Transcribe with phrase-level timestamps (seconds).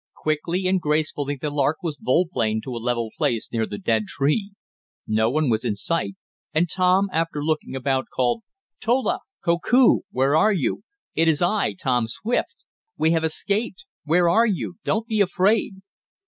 [0.15, 4.53] Quickly and gracefully the Lark was volplaned to a level place near the dead tree.
[5.05, 6.15] No one was in sight,
[6.55, 8.41] and Tom, after looking about, called:
[8.79, 9.19] "Tola!
[9.45, 9.99] Koku!
[10.09, 10.81] Where are you?
[11.13, 12.65] It is I, Tom Swift!
[12.97, 13.85] We have escaped!
[14.03, 14.77] Where are you?
[14.83, 15.83] Don't be afraid!"